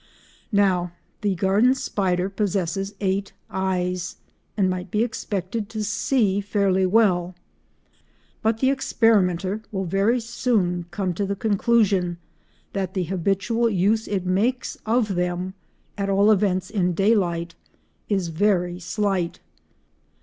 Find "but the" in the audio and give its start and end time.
8.41-8.71